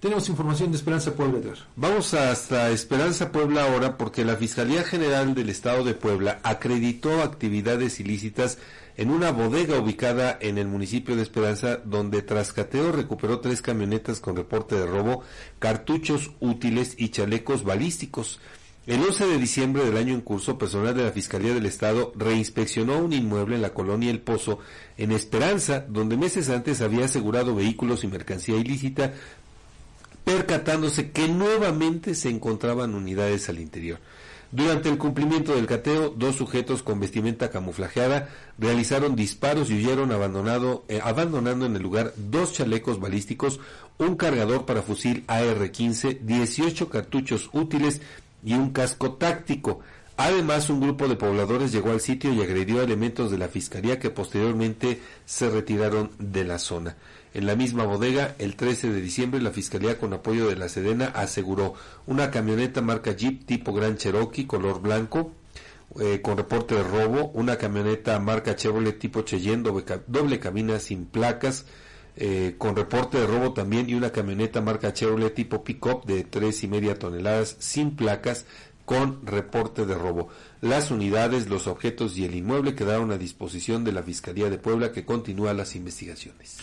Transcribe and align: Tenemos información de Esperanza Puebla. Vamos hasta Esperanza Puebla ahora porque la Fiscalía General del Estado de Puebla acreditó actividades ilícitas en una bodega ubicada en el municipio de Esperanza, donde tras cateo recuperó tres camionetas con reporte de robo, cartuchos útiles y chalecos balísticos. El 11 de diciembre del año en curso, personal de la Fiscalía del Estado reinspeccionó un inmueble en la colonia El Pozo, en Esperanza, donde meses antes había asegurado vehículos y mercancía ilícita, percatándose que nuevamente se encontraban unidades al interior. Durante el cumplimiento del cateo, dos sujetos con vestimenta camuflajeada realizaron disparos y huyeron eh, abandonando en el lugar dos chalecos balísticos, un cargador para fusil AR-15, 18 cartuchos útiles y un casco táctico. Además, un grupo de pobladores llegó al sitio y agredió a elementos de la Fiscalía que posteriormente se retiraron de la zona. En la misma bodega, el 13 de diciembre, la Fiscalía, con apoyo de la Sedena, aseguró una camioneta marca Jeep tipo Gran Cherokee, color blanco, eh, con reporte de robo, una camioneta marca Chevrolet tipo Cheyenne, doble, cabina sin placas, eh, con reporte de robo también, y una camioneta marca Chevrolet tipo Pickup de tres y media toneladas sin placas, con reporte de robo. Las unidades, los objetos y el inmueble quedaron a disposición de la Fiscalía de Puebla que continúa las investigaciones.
Tenemos 0.00 0.28
información 0.28 0.70
de 0.70 0.76
Esperanza 0.76 1.14
Puebla. 1.14 1.40
Vamos 1.74 2.14
hasta 2.14 2.70
Esperanza 2.70 3.32
Puebla 3.32 3.64
ahora 3.64 3.96
porque 3.96 4.24
la 4.24 4.36
Fiscalía 4.36 4.84
General 4.84 5.34
del 5.34 5.48
Estado 5.48 5.82
de 5.82 5.94
Puebla 5.94 6.38
acreditó 6.44 7.20
actividades 7.20 7.98
ilícitas 7.98 8.58
en 8.96 9.10
una 9.10 9.32
bodega 9.32 9.76
ubicada 9.76 10.38
en 10.40 10.56
el 10.56 10.68
municipio 10.68 11.16
de 11.16 11.22
Esperanza, 11.22 11.80
donde 11.84 12.22
tras 12.22 12.52
cateo 12.52 12.92
recuperó 12.92 13.40
tres 13.40 13.60
camionetas 13.60 14.20
con 14.20 14.36
reporte 14.36 14.76
de 14.76 14.86
robo, 14.86 15.24
cartuchos 15.58 16.30
útiles 16.38 16.94
y 16.96 17.08
chalecos 17.08 17.64
balísticos. 17.64 18.38
El 18.86 19.02
11 19.02 19.26
de 19.26 19.38
diciembre 19.38 19.84
del 19.84 19.96
año 19.96 20.14
en 20.14 20.20
curso, 20.20 20.56
personal 20.56 20.96
de 20.96 21.04
la 21.04 21.10
Fiscalía 21.10 21.52
del 21.52 21.66
Estado 21.66 22.12
reinspeccionó 22.16 22.98
un 22.98 23.12
inmueble 23.12 23.56
en 23.56 23.62
la 23.62 23.74
colonia 23.74 24.10
El 24.10 24.20
Pozo, 24.20 24.60
en 24.96 25.12
Esperanza, 25.12 25.84
donde 25.88 26.16
meses 26.16 26.48
antes 26.48 26.80
había 26.80 27.04
asegurado 27.04 27.54
vehículos 27.54 28.02
y 28.02 28.06
mercancía 28.06 28.56
ilícita, 28.56 29.12
percatándose 30.28 31.10
que 31.10 31.26
nuevamente 31.26 32.14
se 32.14 32.28
encontraban 32.28 32.94
unidades 32.94 33.48
al 33.48 33.58
interior. 33.58 33.98
Durante 34.52 34.90
el 34.90 34.98
cumplimiento 34.98 35.54
del 35.54 35.66
cateo, 35.66 36.10
dos 36.10 36.36
sujetos 36.36 36.82
con 36.82 37.00
vestimenta 37.00 37.50
camuflajeada 37.50 38.28
realizaron 38.58 39.16
disparos 39.16 39.70
y 39.70 39.76
huyeron 39.76 40.10
eh, 40.12 41.00
abandonando 41.02 41.64
en 41.64 41.76
el 41.76 41.82
lugar 41.82 42.12
dos 42.16 42.52
chalecos 42.52 43.00
balísticos, 43.00 43.58
un 43.96 44.16
cargador 44.16 44.66
para 44.66 44.82
fusil 44.82 45.24
AR-15, 45.28 46.18
18 46.20 46.90
cartuchos 46.90 47.48
útiles 47.54 48.02
y 48.44 48.52
un 48.52 48.70
casco 48.70 49.12
táctico. 49.12 49.80
Además, 50.20 50.68
un 50.68 50.80
grupo 50.80 51.06
de 51.06 51.14
pobladores 51.14 51.70
llegó 51.70 51.92
al 51.92 52.00
sitio 52.00 52.32
y 52.32 52.42
agredió 52.42 52.80
a 52.80 52.82
elementos 52.82 53.30
de 53.30 53.38
la 53.38 53.46
Fiscalía 53.46 54.00
que 54.00 54.10
posteriormente 54.10 55.00
se 55.24 55.48
retiraron 55.48 56.10
de 56.18 56.42
la 56.42 56.58
zona. 56.58 56.96
En 57.34 57.46
la 57.46 57.54
misma 57.54 57.84
bodega, 57.84 58.34
el 58.40 58.56
13 58.56 58.90
de 58.90 59.00
diciembre, 59.00 59.40
la 59.40 59.52
Fiscalía, 59.52 59.96
con 59.96 60.12
apoyo 60.12 60.48
de 60.48 60.56
la 60.56 60.68
Sedena, 60.68 61.06
aseguró 61.06 61.74
una 62.06 62.32
camioneta 62.32 62.82
marca 62.82 63.12
Jeep 63.12 63.46
tipo 63.46 63.72
Gran 63.72 63.96
Cherokee, 63.96 64.48
color 64.48 64.82
blanco, 64.82 65.30
eh, 66.00 66.20
con 66.20 66.36
reporte 66.36 66.74
de 66.74 66.82
robo, 66.82 67.30
una 67.34 67.56
camioneta 67.56 68.18
marca 68.18 68.56
Chevrolet 68.56 68.98
tipo 68.98 69.22
Cheyenne, 69.22 69.62
doble, 70.08 70.40
cabina 70.40 70.80
sin 70.80 71.06
placas, 71.06 71.64
eh, 72.16 72.56
con 72.58 72.74
reporte 72.74 73.18
de 73.18 73.26
robo 73.28 73.52
también, 73.52 73.88
y 73.88 73.94
una 73.94 74.10
camioneta 74.10 74.60
marca 74.62 74.92
Chevrolet 74.92 75.32
tipo 75.32 75.62
Pickup 75.62 76.06
de 76.06 76.24
tres 76.24 76.64
y 76.64 76.66
media 76.66 76.98
toneladas 76.98 77.54
sin 77.60 77.94
placas, 77.94 78.46
con 78.88 79.26
reporte 79.26 79.84
de 79.84 79.94
robo. 79.94 80.28
Las 80.62 80.90
unidades, 80.90 81.50
los 81.50 81.66
objetos 81.66 82.16
y 82.16 82.24
el 82.24 82.34
inmueble 82.34 82.74
quedaron 82.74 83.12
a 83.12 83.18
disposición 83.18 83.84
de 83.84 83.92
la 83.92 84.02
Fiscalía 84.02 84.48
de 84.48 84.56
Puebla 84.56 84.92
que 84.92 85.04
continúa 85.04 85.52
las 85.52 85.76
investigaciones. 85.76 86.56